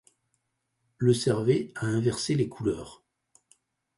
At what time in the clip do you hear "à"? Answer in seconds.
1.75-1.85